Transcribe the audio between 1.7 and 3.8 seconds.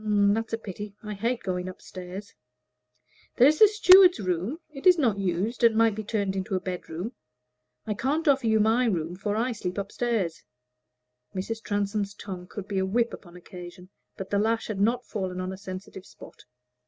stairs." "There is the